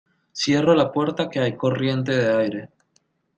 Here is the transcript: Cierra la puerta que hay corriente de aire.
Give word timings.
Cierra 0.31 0.73
la 0.75 0.91
puerta 0.91 1.29
que 1.29 1.39
hay 1.39 1.55
corriente 1.55 2.11
de 2.11 2.33
aire. 2.35 2.69